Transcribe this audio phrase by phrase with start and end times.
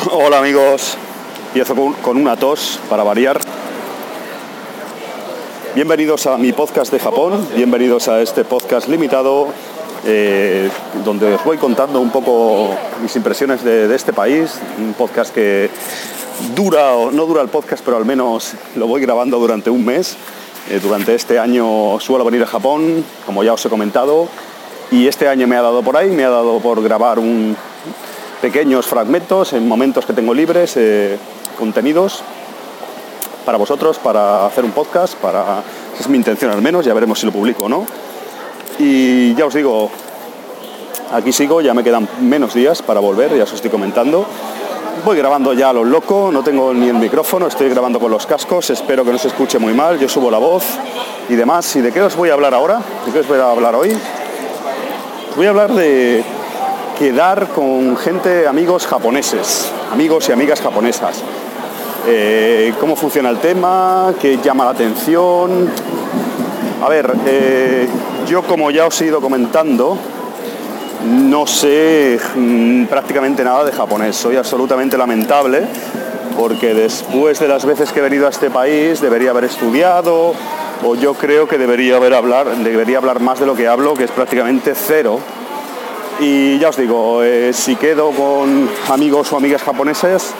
[0.12, 0.96] Hola amigos,
[1.48, 3.40] empiezo con, una tos para variar.
[5.74, 9.48] Bienvenidos a mi podcast de Japón, bienvenidos a este podcast limitado
[10.06, 10.70] eh,
[11.04, 12.70] donde os voy contando un poco
[13.02, 15.68] mis impresiones de, de este país, un podcast que
[16.54, 20.16] dura, o no dura el podcast, pero al menos lo voy grabando durante un mes.
[20.70, 24.28] Eh, durante este año suelo venir a Japón, como ya os he comentado,
[24.90, 27.56] y este año me ha dado por ahí, me ha dado por grabar un,
[28.40, 31.18] pequeños fragmentos en momentos que tengo libres, eh,
[31.58, 32.22] contenidos
[33.44, 35.62] para vosotros, para hacer un podcast, para
[35.94, 37.86] esa es mi intención al menos, ya veremos si lo publico o no.
[38.78, 39.90] Y ya os digo,
[41.12, 44.24] aquí sigo, ya me quedan menos días para volver, ya os estoy comentando.
[45.04, 48.26] Voy grabando ya a lo loco, no tengo ni el micrófono, estoy grabando con los
[48.26, 50.64] cascos, espero que no se escuche muy mal, yo subo la voz
[51.28, 51.74] y demás.
[51.76, 52.80] ¿Y de qué os voy a hablar ahora?
[53.06, 53.96] ¿De qué os voy a hablar hoy?
[55.36, 56.22] Voy a hablar de
[57.00, 61.22] quedar con gente, amigos japoneses, amigos y amigas japonesas.
[62.06, 64.12] Eh, ¿Cómo funciona el tema?
[64.20, 65.70] ¿Qué llama la atención?
[66.84, 67.88] A ver, eh,
[68.28, 69.96] yo como ya os he ido comentando,
[71.06, 74.14] no sé mm, prácticamente nada de japonés.
[74.14, 75.62] Soy absolutamente lamentable
[76.36, 80.34] porque después de las veces que he venido a este país debería haber estudiado
[80.84, 84.04] o yo creo que debería haber hablar, debería hablar más de lo que hablo, que
[84.04, 85.18] es prácticamente cero.
[86.20, 90.34] Y ya os digo, eh, si quedo con amigos o amigas japoneses,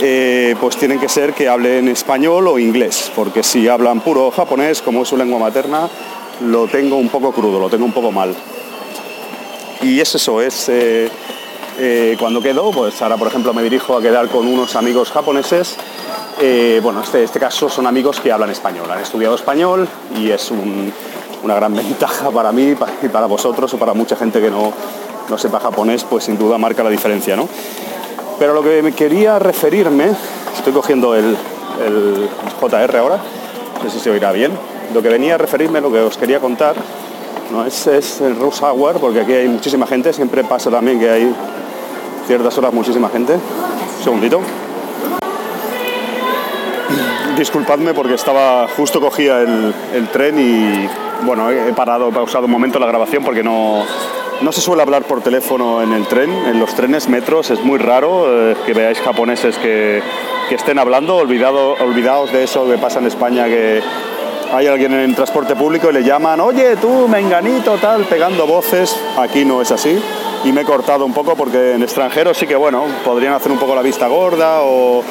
[0.00, 4.80] eh, pues tienen que ser que hablen español o inglés, porque si hablan puro japonés,
[4.82, 5.88] como es su lengua materna,
[6.42, 8.36] lo tengo un poco crudo, lo tengo un poco mal.
[9.82, 14.28] Y es eso, es eh, cuando quedo, pues ahora por ejemplo me dirijo a quedar
[14.28, 15.76] con unos amigos japoneses.
[16.82, 20.92] Bueno, este, este caso son amigos que hablan español, han estudiado español y es un,
[21.42, 24.72] una gran ventaja para mí y para vosotros o para mucha gente que no,
[25.28, 27.48] no sepa japonés, pues sin duda marca la diferencia, ¿no?
[28.38, 30.10] Pero lo que me quería referirme,
[30.56, 31.36] estoy cogiendo el,
[31.84, 32.28] el
[32.60, 33.18] JR ahora,
[33.82, 34.52] no sé si se oirá bien,
[34.94, 36.76] lo que venía a referirme, lo que os quería contar,
[37.50, 41.10] no es, es el Rush Hour, porque aquí hay muchísima gente, siempre pasa también que
[41.10, 41.34] hay
[42.26, 43.34] ciertas horas muchísima gente.
[43.34, 44.40] Un segundito.
[47.36, 50.88] Disculpadme porque estaba, justo cogía el, el tren y
[51.24, 53.84] bueno, he parado, he pausado un momento la grabación porque no,
[54.40, 57.78] no se suele hablar por teléfono en el tren, en los trenes, metros, es muy
[57.78, 60.02] raro eh, que veáis japoneses que,
[60.48, 63.82] que estén hablando, olvidado, olvidaos de eso que pasa en España, que
[64.52, 69.44] hay alguien en transporte público y le llaman, oye tú, menganito, tal, pegando voces, aquí
[69.44, 69.96] no es así.
[70.42, 73.58] Y me he cortado un poco porque en extranjero sí que, bueno, podrían hacer un
[73.58, 75.04] poco la vista gorda o...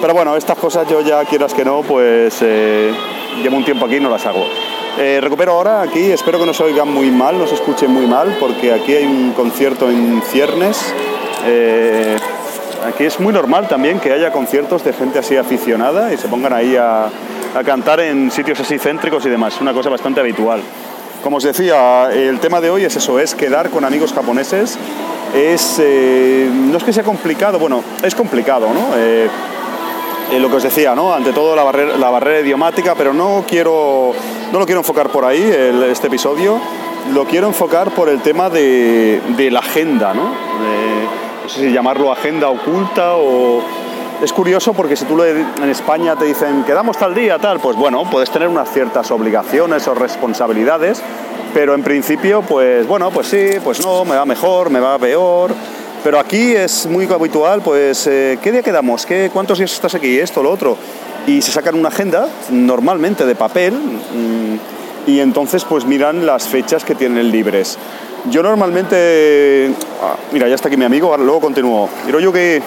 [0.00, 2.92] Pero bueno, estas cosas yo ya, quieras que no, pues eh,
[3.42, 4.44] llevo un tiempo aquí y no las hago.
[4.98, 8.06] Eh, recupero ahora aquí, espero que no se oigan muy mal, no se escuchen muy
[8.06, 10.78] mal, porque aquí hay un concierto en ciernes.
[11.44, 12.16] Eh,
[12.86, 16.54] aquí es muy normal también que haya conciertos de gente así aficionada y se pongan
[16.54, 20.62] ahí a, a cantar en sitios así céntricos y demás, una cosa bastante habitual.
[21.22, 24.78] Como os decía, el tema de hoy es eso, es quedar con amigos japoneses.
[25.34, 28.96] Es, eh, no es que sea complicado, bueno, es complicado, ¿no?
[30.30, 31.14] Eh, lo que os decía, ¿no?
[31.14, 34.12] Ante todo la barrera, la barrera idiomática, pero no quiero,
[34.52, 35.42] no lo quiero enfocar por ahí,
[35.90, 36.60] este episodio,
[37.12, 40.24] lo quiero enfocar por el tema de, la agenda, ¿no?
[41.46, 43.62] No sé si llamarlo agenda oculta o...
[44.20, 48.02] Es curioso porque si tú en España te dicen quedamos tal día, tal, pues bueno,
[48.10, 51.02] puedes tener unas ciertas obligaciones o responsabilidades,
[51.52, 55.54] pero en principio, pues bueno, pues sí, pues no, me va mejor, me va peor.
[56.06, 59.04] Pero aquí es muy habitual, pues, eh, ¿qué día quedamos?
[59.04, 60.20] ¿Qué, ¿Cuántos días estás aquí?
[60.20, 60.76] Esto, lo otro.
[61.26, 66.84] Y se sacan una agenda, normalmente de papel, mm, y entonces pues miran las fechas
[66.84, 67.76] que tienen libres.
[68.30, 69.72] Yo normalmente...
[70.00, 71.88] ah, mira, ya está aquí mi amigo, ahora luego continúo.
[72.06, 72.62] Hiroyuki,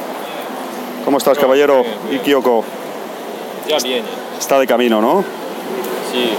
[1.05, 1.85] ¿cómo estás, caballero?
[2.11, 2.65] Y Kyoko,
[3.69, 4.03] Ya viene,
[4.37, 5.23] está de camino, ¿no?
[6.11, 6.31] sí.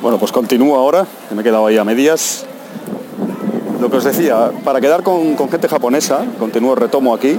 [0.00, 2.45] Bueno, pues continúo ahora, que me he quedado ahí a medias.
[3.86, 7.38] Lo que os decía, para quedar con, gente japonesa, continúo, retomo aquí,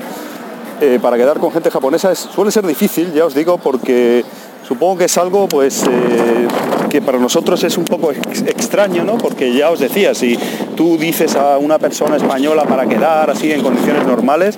[0.79, 4.23] eh, para quedar con gente japonesa es- suele ser difícil, ya os digo, porque
[4.65, 6.47] supongo que es algo pues eh,
[6.89, 9.17] que para nosotros es un poco ex- extraño, ¿no?
[9.17, 10.39] Porque ya os decía, si
[10.77, 14.57] tú dices a una persona española para quedar así en condiciones normales,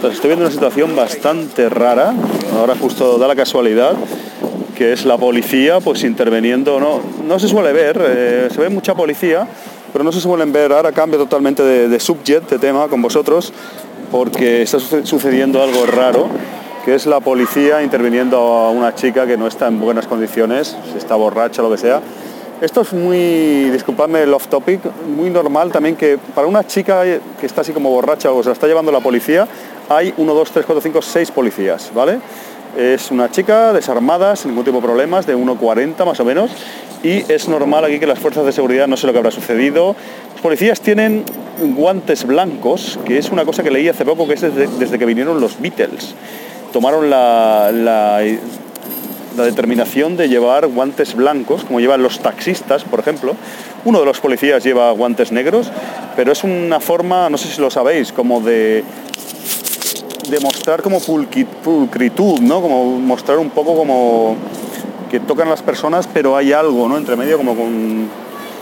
[0.00, 2.14] pues estoy viendo una situación bastante rara.
[2.56, 3.94] Ahora justo da la casualidad
[4.76, 6.78] que es la policía pues interviniendo.
[6.78, 9.48] No, no se suele ver, eh, se ve mucha policía,
[9.92, 10.72] pero no se suelen ver.
[10.72, 13.52] Ahora cambio totalmente de, de subject, de tema con vosotros,
[14.10, 16.28] porque está suce- sucediendo algo raro,
[16.84, 20.98] que es la policía interviniendo a una chica que no está en buenas condiciones, si
[20.98, 22.00] está borracha lo que sea.
[22.60, 24.80] Esto es muy, disculpadme el off topic,
[25.16, 28.52] muy normal también que para una chica que está así como borracha o se la
[28.54, 29.46] está llevando la policía,
[29.88, 32.18] hay 1, 2, 3, 4, 5, 6 policías, ¿vale?
[32.76, 36.50] Es una chica desarmada, sin ningún tipo de problemas, de 1,40 más o menos,
[37.02, 39.96] y es normal aquí que las fuerzas de seguridad, no sé lo que habrá sucedido,
[40.32, 41.24] los policías tienen
[41.74, 45.40] guantes blancos, que es una cosa que leí hace poco, que es desde, que vinieron
[45.40, 46.14] los Beatles.
[46.72, 48.20] Tomaron la, la-
[49.36, 53.36] la determinación de llevar guantes blancos, como llevan los taxistas, por ejemplo.
[53.84, 55.70] Uno de los policías lleva guantes negros,
[56.16, 58.82] pero es una forma, no sé si lo sabéis, como de
[60.30, 62.60] demostrar como pulqui- pulcritud, ¿no?
[62.60, 64.36] Como mostrar un poco como
[65.10, 66.96] que tocan las personas, pero hay algo, ¿no?
[66.96, 68.08] Entre medio como con...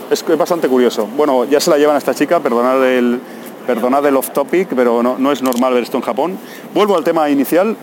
[0.09, 1.07] Es, es bastante curioso.
[1.17, 3.19] Bueno, ya se la llevan a esta chica, perdonad el,
[3.65, 6.37] perdonad el off topic, pero no, no es normal ver esto en Japón.
[6.73, 7.75] Vuelvo al tema inicial,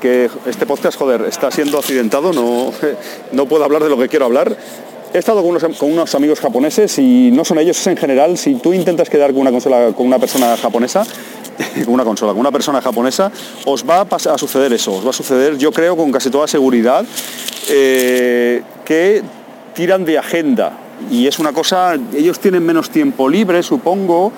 [0.00, 2.72] que este podcast, joder, está siendo accidentado, no,
[3.32, 4.56] no puedo hablar de lo que quiero hablar.
[5.12, 8.38] He estado con unos, con unos amigos japoneses y no son ellos, es en general,
[8.38, 11.04] si tú intentas quedar con una, consola, con una persona japonesa,
[11.86, 13.30] una consola, con una persona japonesa,
[13.64, 16.30] os va a, pas- a suceder eso, os va a suceder, yo creo, con casi
[16.30, 17.04] toda seguridad,
[17.68, 19.22] eh, que
[19.74, 20.72] tiran de agenda.
[21.10, 24.32] Y es una cosa, ellos tienen menos tiempo libre, supongo.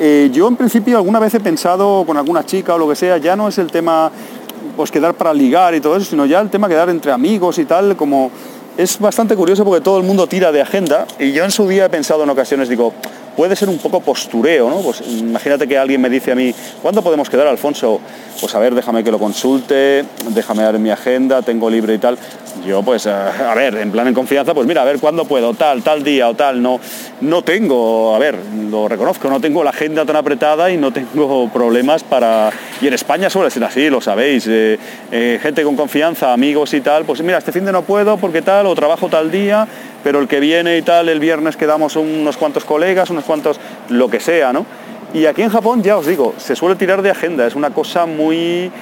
[0.00, 3.18] Eh, yo en principio alguna vez he pensado con alguna chica o lo que sea,
[3.18, 4.10] ya no es el tema
[4.76, 7.64] pues quedar para ligar y todo eso, sino ya el tema quedar entre amigos y
[7.64, 8.30] tal, como
[8.76, 11.84] es bastante curioso porque todo el mundo tira de agenda y yo en su día
[11.84, 12.92] he pensado en ocasiones, digo,
[13.36, 14.76] puede ser un poco postureo, ¿no?
[14.78, 18.00] Pues imagínate que alguien me dice a mí, ¿cuándo podemos quedar, Alfonso?
[18.40, 22.18] Pues a ver, déjame que lo consulte, déjame dar mi agenda, tengo libre y tal.
[22.66, 25.54] Yo pues, eh, a ver, en plan en confianza, pues mira, a ver cuándo puedo,
[25.54, 26.80] tal, tal día o tal, no,
[27.20, 28.36] no tengo, a ver,
[28.70, 32.50] lo reconozco, no tengo la agenda tan apretada y no tengo problemas para...
[32.80, 34.78] Y en España suele ser así, lo sabéis, eh,
[35.10, 38.40] eh, gente con confianza, amigos y tal, pues mira, este fin de no puedo porque
[38.40, 39.66] tal, o trabajo tal día,
[40.02, 44.08] pero el que viene y tal, el viernes quedamos unos cuantos colegas, unos cuantos, lo
[44.08, 44.64] que sea, ¿no?
[45.12, 48.04] Y aquí en Japón, ya os digo, se suele tirar de agenda, es una cosa
[48.04, 48.72] muy,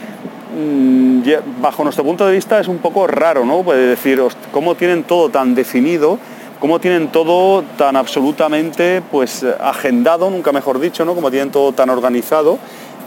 [1.61, 3.63] bajo nuestro punto de vista, es un poco raro, ¿no?
[3.63, 4.21] Puede decir,
[4.51, 6.19] cómo tienen todo tan definido,
[6.61, 11.15] cómo tienen todo tan absolutamente, pues, agendado, nunca mejor dicho, ¿no?
[11.15, 12.59] Como tienen todo tan organizado.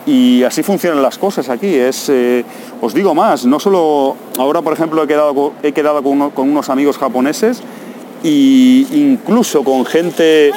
[0.05, 1.71] Y así funcionan las cosas aquí.
[1.73, 2.43] Eh,
[2.79, 6.69] os digo más, no solo ahora, por ejemplo, he quedado, he quedado con, con unos
[6.69, 7.61] amigos japoneses
[8.23, 10.51] y incluso con gente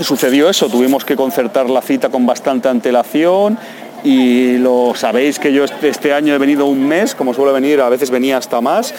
[0.00, 3.58] sucedió eso, tuvimos que concertar la cita con bastante antelación
[4.04, 7.80] y lo sabéis que yo este, este año he venido un mes, como suele venir,
[7.80, 8.94] a veces venía hasta más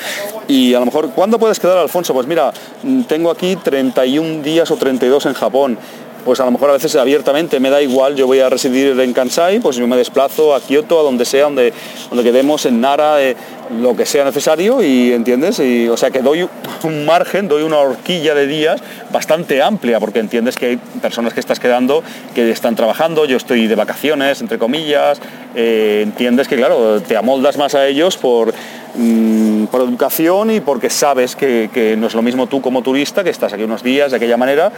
[0.47, 2.13] y a lo mejor, ¿cuándo puedes quedar Alfonso?
[2.13, 2.51] Pues mira,
[2.83, 5.77] mm, tengo aquí 31 días o 32 en Japón.
[6.25, 9.13] Pues a lo mejor a veces abiertamente me da igual, yo voy a residir en
[9.13, 11.73] Kansai, pues yo me desplazo a Kioto, a donde sea, donde,
[12.09, 13.35] donde quedemos, en Nara, eh,
[13.79, 15.59] lo que sea necesario y entiendes,
[15.89, 16.47] o sea que doy
[16.83, 18.81] un margen, doy una horquilla de días
[19.11, 22.03] bastante amplia, porque entiendes que hay personas que estás quedando
[22.35, 25.19] que están trabajando, yo estoy de vacaciones, entre comillas,
[25.55, 28.53] eh, entiendes que claro, te amoldas más a ellos por,
[28.95, 33.29] mm, por educación y porque sabes que no es lo mismo tú como turista, que
[33.29, 34.71] estás aquí unos días de aquella manera,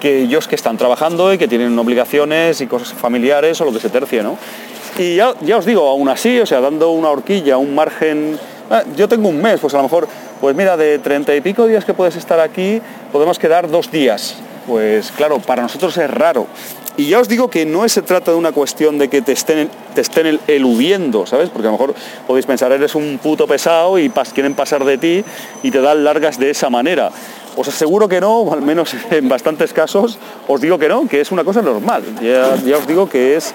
[0.00, 3.80] que ellos que están trabajando y que tienen obligaciones y cosas familiares o lo que
[3.80, 4.36] se tercie, ¿no?
[4.98, 8.38] Y ya, ya os digo, aún así, o sea, dando una horquilla, un margen,
[8.70, 10.08] ah, yo tengo un mes, pues a lo mejor,
[10.40, 12.80] pues mira, de treinta y pico días que puedes estar aquí,
[13.12, 14.36] podemos quedar dos días.
[14.66, 16.46] Pues claro, para nosotros es raro.
[16.96, 19.68] Y ya os digo que no se trata de una cuestión de que te estén,
[19.94, 21.50] te estén el- eludiendo, ¿sabes?
[21.50, 21.94] Porque a lo mejor
[22.26, 25.22] podéis pensar, eres un puto pesado y pas- quieren pasar de ti
[25.62, 27.10] y te dan largas de esa manera.
[27.56, 31.20] Os aseguro que no, o al menos en bastantes casos os digo que no, que
[31.20, 32.04] es una cosa normal.
[32.20, 33.54] Ya, ya os digo que es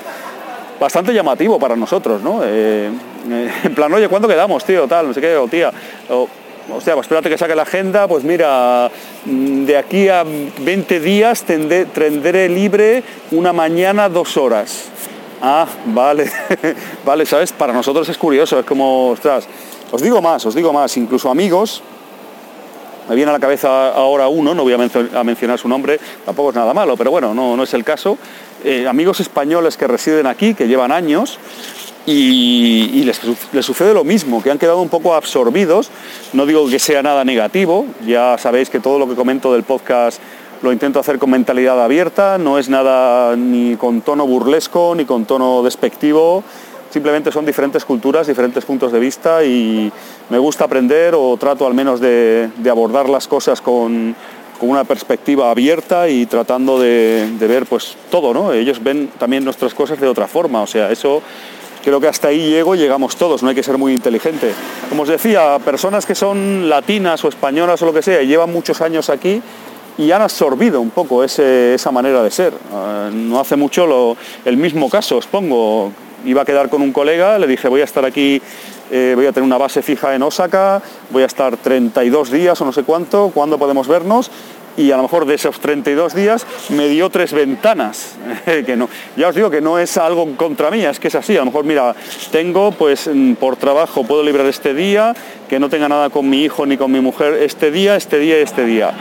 [0.80, 2.42] bastante llamativo para nosotros, ¿no?
[2.44, 2.90] Eh,
[3.30, 4.88] eh, en plan, oye, ¿cuándo quedamos, tío?
[4.88, 5.72] Tal, no sé qué, o tía.
[6.10, 6.28] O,
[6.76, 8.90] hostia, pues espérate que saque la agenda, pues mira,
[9.26, 14.86] mm, de aquí a 20 días tendré, tendré libre una mañana dos horas.
[15.44, 16.32] Ah, vale,
[17.06, 17.52] vale, ¿sabes?
[17.52, 19.48] Para nosotros es curioso, es como, ostras,
[19.92, 21.84] os digo más, os digo más, incluso amigos,
[23.10, 26.00] me viene a la cabeza ahora uno, no voy a, mencio- a mencionar su nombre,
[26.26, 28.18] tampoco es nada malo, pero bueno, no, no es el caso.
[28.64, 31.40] Eh, amigos españoles que residen aquí, que llevan años,
[32.06, 35.92] y, les, les, sucede lo mismo, que han quedado un poco absorbidos.
[36.34, 40.20] No digo que sea nada negativo, ya sabéis que todo lo que comento del podcast
[40.62, 45.26] lo intento hacer con mentalidad abierta, no es nada ni con tono burlesco ni con
[45.26, 46.44] tono despectivo,
[46.92, 49.92] simplemente son diferentes culturas, diferentes puntos de vista y
[50.32, 54.16] me gusta aprender o trato al menos de, abordar las cosas con,
[54.62, 58.54] una perspectiva abierta y tratando de, ver pues todo, ¿no?
[58.54, 61.22] Ellos ven también nuestras cosas de otra forma, o sea, eso
[61.84, 64.54] creo que hasta ahí llego y llegamos todos, no hay que ser muy inteligente.
[64.88, 68.54] Como os decía, personas que son latinas o españolas o lo que sea, y llevan
[68.54, 69.42] muchos años aquí,
[69.98, 72.54] y han absorbido un poco esa manera de ser.
[72.74, 75.92] Ah, no hace mucho el mismo caso, os pongo,
[76.24, 78.42] iba a quedar con un colega, le dije voy a estar aquí,
[78.92, 82.66] eh, voy a tener una base fija en Osaka, voy a estar 32 días o
[82.66, 84.30] no sé cuánto, ¿cuándo podemos vernos?
[84.78, 89.30] Y a lo mejor de esos 32 días me dio tres ventanas, que no, ya
[89.30, 91.66] os digo que no es algo contra mí, es que es así, a lo mejor
[91.66, 91.96] mira,
[92.32, 95.14] tengo pues mm, por trabajo puedo librar este día,
[95.50, 98.40] que no tenga nada con mi hijo ni con mi mujer este día, este día
[98.40, 98.94] y este día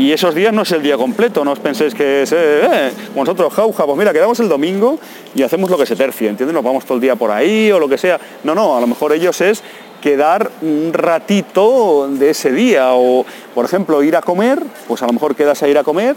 [0.00, 2.90] y esos días no es el día completo, no os penséis que es, eh, eh
[3.14, 4.98] nosotros jauja, pues mira, quedamos el domingo
[5.34, 6.54] y hacemos lo que se tercie, ¿entiendes?
[6.54, 8.18] Nos vamos todo el día por ahí o lo que sea.
[8.42, 9.62] No, no, a lo mejor ellos es
[10.00, 15.12] quedar un ratito de ese día o, por ejemplo, ir a comer, pues a lo
[15.12, 16.16] mejor quedas a ir a comer.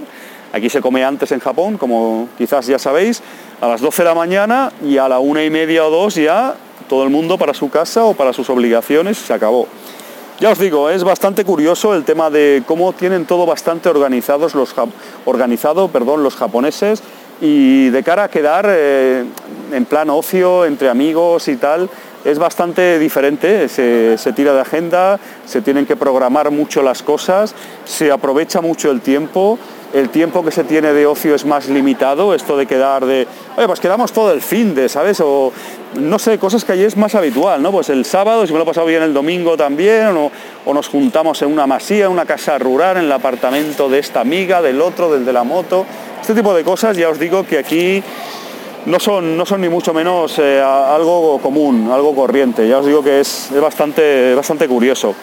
[0.53, 3.21] Aquí se come antes en Japón, como quizás ya sabéis,
[3.59, 6.55] a las 12 de la mañana y a la una y media o dos ya
[6.87, 9.67] todo el mundo para su casa o para sus obligaciones se acabó.
[10.39, 14.73] Ya os digo, es bastante curioso el tema de cómo tienen todo bastante organizados los,
[15.25, 17.03] organizado perdón, los japoneses
[17.39, 19.25] y de cara a quedar eh,
[19.71, 21.89] en plan ocio, entre amigos y tal,
[22.25, 27.53] es bastante diferente, se, se, tira de agenda, se tienen que programar mucho las cosas,
[27.85, 29.59] se aprovecha mucho el tiempo,
[29.93, 33.67] el tiempo que se tiene de ocio es más limitado, esto de quedar de, oye,
[33.67, 35.19] pues quedamos todo el fin de, ¿sabes?
[35.21, 35.51] O
[35.95, 37.71] no sé, cosas que allí es más habitual, ¿no?
[37.71, 40.31] Pues el sábado, si me lo he pasado bien el domingo también, o,
[40.65, 44.21] o nos juntamos en una masía, en una casa rural, en el apartamento de esta
[44.21, 45.85] amiga, del otro, del de la moto.
[46.19, 48.01] Este tipo de cosas, ya os digo que aquí
[48.85, 52.67] no son, no son ni mucho menos eh, algo común, algo corriente.
[52.67, 55.15] Ya os digo que es, es bastante, bastante curioso.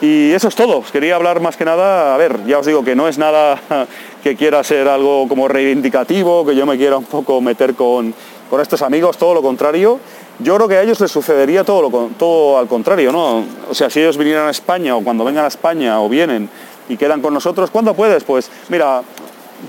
[0.00, 0.82] Y eso es todo.
[0.90, 3.60] quería hablar más que nada, a ver, ya os digo que no es nada
[4.22, 8.14] que quiera ser algo como reivindicativo, que yo me quiera un poco meter con,
[8.60, 10.00] estos amigos, todo lo contrario.
[10.38, 13.44] Yo creo que a ellos les sucedería todo, lo, todo al contrario, ¿no?
[13.70, 16.48] O sea, si ellos vinieran a España o cuando vengan a España o vienen
[16.88, 18.24] y quedan con nosotros, ¿cuándo puedes?
[18.24, 19.02] Pues mira,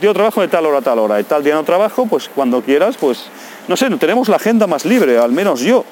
[0.02, 2.62] yo trabajo de tal hora a tal hora, y tal día no trabajo, pues cuando
[2.62, 3.26] quieras, pues
[3.68, 5.84] no sé, tenemos la agenda más libre, al menos yo.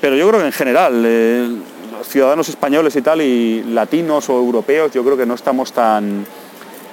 [0.00, 1.48] Pero yo creo que en general, eh,
[2.04, 6.26] ciudadanos españoles y tal, y latinos o europeos, yo creo que no estamos tan,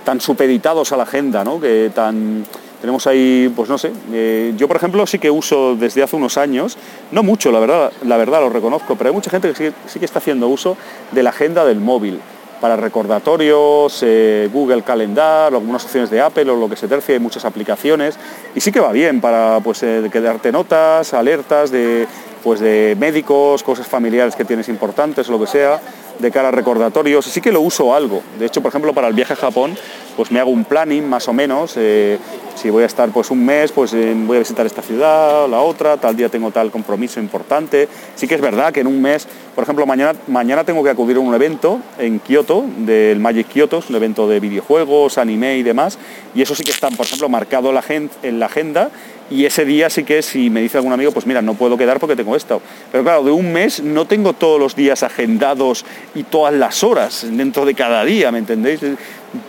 [0.03, 1.60] tan supeditados a la agenda, ¿no?
[1.60, 2.45] Que tan,
[2.83, 6.38] tenemos ahí, pues no sé, eh, yo por ejemplo sí que uso desde hace unos
[6.38, 6.77] años,
[7.13, 10.05] no mucho, la verdad, la verdad lo reconozco, pero hay mucha gente que sí, que
[10.05, 10.75] está haciendo uso
[11.13, 12.19] de la agenda del móvil
[12.63, 17.20] para recordatorios, eh, Google Calendar, algunas opciones de Apple o lo que se tercie, hay
[17.20, 18.17] muchas aplicaciones.
[18.55, 22.08] Y sí que va bien para pues, eh, quedarte notas, alertas de
[22.41, 25.82] pues de médicos, cosas familiares que tienes importantes, lo que sea,
[26.20, 27.25] de cara a recordatorios.
[27.25, 28.22] Sí que lo uso algo.
[28.39, 29.75] De hecho, por ejemplo, para el viaje a Japón,
[30.15, 31.74] pues me hago un planning más o menos.
[31.77, 32.17] Eh,
[32.55, 35.98] si voy a estar pues un mes, pues voy a visitar esta ciudad, la otra,
[35.98, 37.88] tal día tengo tal compromiso importante.
[38.15, 41.17] Sí que es verdad que en un mes, por ejemplo, mañana, mañana tengo que acudir
[41.17, 45.98] a un evento en Kioto, del Magic Kyoto, un evento de videojuegos, anime y demás,
[46.36, 48.91] y eso sí que está, por ejemplo, marcado en la agenda
[49.34, 52.00] y ese día sí que si me dice algún amigo, pues mira, no puedo quedar
[52.00, 52.62] porque tengo esto.
[52.92, 57.25] Pero claro, de un mes no tengo todos los días agendados y todas las horas
[57.32, 58.84] dentro de cada día, ¿me entendéis?
[58.84, 58.98] Un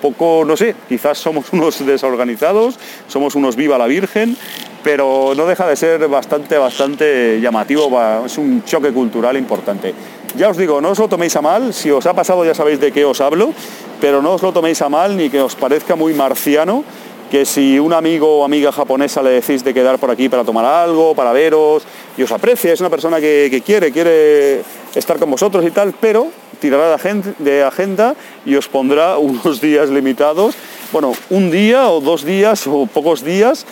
[0.00, 4.38] poco, no sé, quizás somos unos desorganizados, somos unos viva la Virgen,
[4.82, 7.90] pero no deja de ser bastante, bastante llamativo,
[8.24, 9.92] es un choque cultural importante.
[10.36, 12.80] Ya os digo, no os lo toméis a mal, si os ha pasado ya sabéis
[12.80, 13.52] de qué os hablo,
[14.00, 16.84] pero no os lo toméis a mal ni que os parezca muy marciano
[17.30, 20.64] que si un amigo o amiga japonesa le decís de quedar por aquí para tomar
[20.64, 21.82] algo, para veros,
[22.16, 24.62] y os aprecia, es una persona que, quiere, quiere
[24.94, 26.28] estar con vosotros y tal, pero
[26.60, 26.96] tirará
[27.38, 28.14] de agenda
[28.44, 30.54] y os pondrá unos días limitados,
[30.92, 33.66] bueno, un día o dos días o pocos días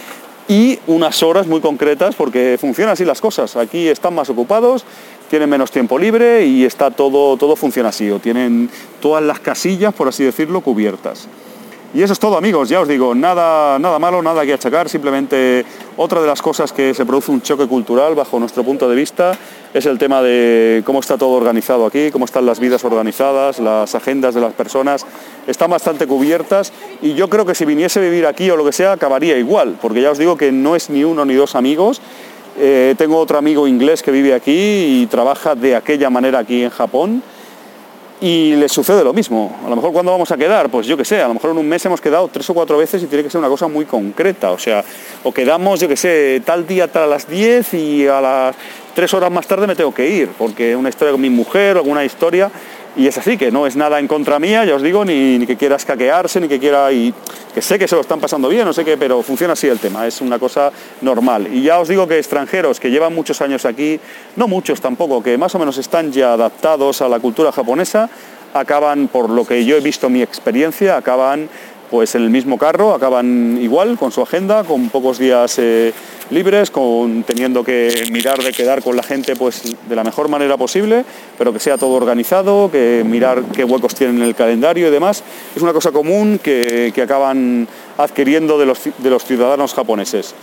[0.49, 3.57] y unas horas muy concretas porque funcionan así las cosas.
[3.57, 4.85] Aquí están más ocupados,
[5.31, 8.69] tienen menos tiempo libre y está todo, todo funciona así, o tienen
[9.01, 11.29] todas las casillas, por así decirlo, cubiertas.
[11.95, 15.63] Y eso es todo amigos, ya os digo, nada, nada malo, nada que achacar, simplemente
[15.99, 19.37] otra de las cosas que se produce un choque cultural bajo nuestro punto de vista
[19.75, 23.95] es el tema de cómo está todo organizado aquí, cómo están las vidas organizadas, las
[23.95, 25.05] agendas de las personas.
[25.47, 26.73] Están bastante cubiertas
[27.03, 29.77] y yo creo que si viniese a vivir aquí o lo que sea acabaría igual,
[29.81, 32.01] porque ya os digo que no es ni uno ni dos amigos.
[32.59, 36.71] Eh, tengo otro amigo inglés que vive aquí y trabaja de aquella manera aquí en
[36.71, 37.23] Japón
[38.23, 39.59] y le sucede lo mismo.
[39.67, 41.59] A lo mejor cuando vamos a quedar, pues yo qué sé, a lo mejor en
[41.59, 43.85] un mes hemos quedado tres o cuatro veces y tiene que ser una cosa muy
[43.85, 44.53] concreta.
[44.53, 44.85] O sea,
[45.25, 48.57] o quedamos, yo qué sé, tal día a las 10 y a las
[48.95, 52.05] tres horas más tarde me tengo que ir, porque una historia con mi mujer, alguna
[52.05, 52.49] historia,
[52.97, 55.57] y es así, que no es nada en contra mía, ya os digo, ni, que
[55.57, 57.15] quiera escaquearse, ni que quiera, y
[57.55, 59.79] que sé que se lo están pasando bien, no sé qué, pero funciona así el
[59.79, 60.71] tema, es una cosa
[61.01, 61.49] normal.
[61.53, 63.99] Y ya os digo que extranjeros que llevan muchos años aquí,
[64.37, 68.11] no muchos tampoco, que más o menos están ya adaptados a la cultura japonesa,
[68.55, 71.49] acaban, por lo que yo he visto mi experiencia, acaban
[71.93, 75.93] pues en el mismo carro, acaban igual, con su agenda, con pocos días eh,
[76.31, 80.57] libres, con, teniendo que mirar de quedar con la gente pues, de la mejor manera
[80.57, 81.05] posible,
[81.37, 85.23] pero que sea todo organizado, que mirar qué huecos tienen en el calendario y demás.
[85.55, 87.69] Es una cosa común que, acaban
[87.99, 90.35] adquiriendo de los, ciudadanos japoneses.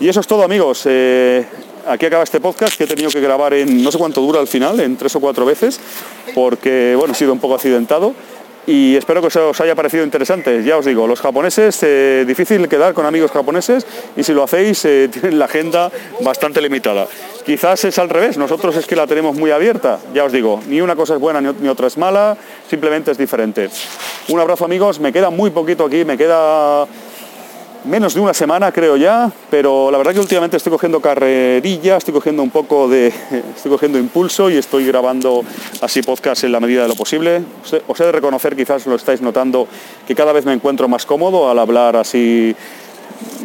[0.00, 0.82] Y eso es todo amigos.
[0.86, 1.46] Eh,
[1.86, 4.48] aquí acaba este podcast que he tenido que grabar en no sé cuánto dura al
[4.48, 5.78] final, en tres o cuatro veces,
[6.34, 8.14] porque bueno, he sido un poco accidentado
[8.66, 10.62] y espero que os haya parecido interesante.
[10.62, 14.84] Ya os digo, los japoneses, eh, difícil quedar con amigos japoneses y si lo hacéis
[14.84, 15.90] eh, tienen la agenda
[16.20, 17.06] bastante limitada.
[17.44, 20.80] Quizás es al revés, nosotros es que la tenemos muy abierta, ya os digo, ni
[20.80, 22.36] una cosa es buena ni otra es mala,
[22.70, 23.68] simplemente es diferente.
[24.28, 26.86] Un abrazo amigos, me queda muy poquito aquí, me queda
[27.84, 32.14] menos de una semana creo ya, pero la verdad que últimamente estoy cogiendo carrerilla, estoy
[32.14, 33.08] cogiendo un poco de,
[33.56, 35.42] estoy cogiendo impulso y estoy grabando
[35.80, 37.42] así podcast en la medida de lo posible.
[37.86, 39.66] Os he de reconocer, quizás lo estáis notando,
[40.06, 42.54] que cada vez me encuentro más cómodo al hablar así.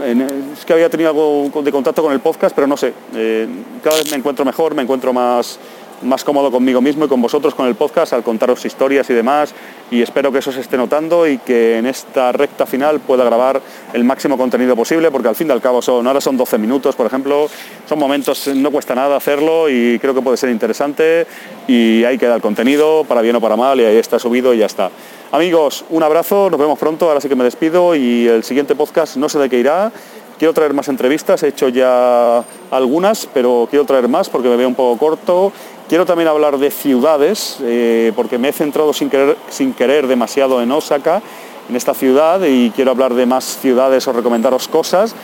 [0.04, 3.48] Es que había tenido algo de contacto con el podcast, pero no sé, eh,
[3.84, 5.60] cada vez me encuentro mejor, me encuentro más,
[6.02, 9.54] más cómodo conmigo mismo y con vosotros con el podcast al contaros historias y demás
[9.90, 13.62] y espero que eso se esté notando y que en esta recta final pueda grabar
[13.94, 16.96] el máximo contenido posible porque al fin y al cabo son, ahora son 12 minutos
[16.96, 17.50] por ejemplo,
[17.88, 21.26] son momentos, no cuesta nada hacerlo y creo que puede ser interesante
[21.68, 24.60] y ahí queda el contenido para bien o para mal y ahí está subido y
[24.60, 24.92] ya está.
[25.32, 29.18] Amigos, un abrazo, nos vemos pronto, ahora sí que me despido y el siguiente podcast
[29.18, 29.92] no sé de qué irá.
[30.40, 34.68] Quiero traer más entrevistas, he hecho ya algunas, pero quiero traer más porque me veo
[34.68, 35.52] un poco corto
[35.88, 40.62] Quiero también hablar de ciudades, eh, porque me he centrado sin querer, sin querer demasiado
[40.62, 41.22] en Osaka,
[41.70, 45.16] en esta ciudad, y quiero hablar de más ciudades o recomendaros cosas.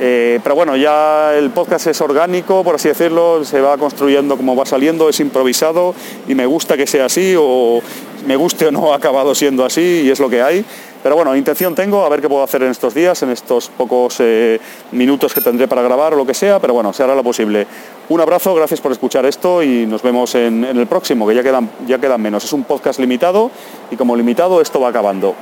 [0.00, 4.54] Eh, pero bueno, ya el podcast es orgánico, por así decirlo, se va construyendo como
[4.54, 5.92] va saliendo, es improvisado
[6.28, 7.80] y me gusta que sea así, o
[8.24, 10.64] me guste o no ha acabado siendo así y es lo que hay.
[11.02, 14.16] Pero bueno, intención tengo, a ver qué puedo hacer en estos días, en estos pocos
[14.18, 14.60] eh,
[14.92, 17.66] minutos que tendré para grabar o lo que sea, pero bueno, se hará lo posible.
[18.08, 21.70] Un abrazo, gracias por escuchar esto y nos vemos en, el próximo, que ya quedan,
[21.86, 22.44] ya quedan menos.
[22.44, 23.50] Es un podcast limitado
[23.90, 25.34] y como limitado esto va acabando.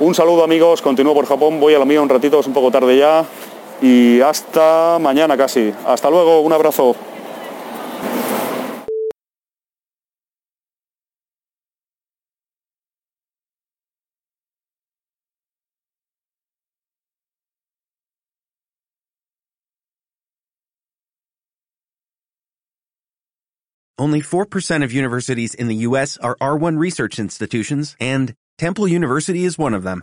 [0.00, 2.70] Un saludo amigos, continúo por Japón, voy a lo mío un ratito, es un poco
[2.70, 3.24] tarde ya
[3.82, 5.74] y hasta mañana casi.
[5.84, 6.96] Hasta luego, un abrazo.
[23.98, 26.18] Only 4% of universities in the U.S.
[26.18, 30.02] are R1 research institutions, and Temple University is one of them.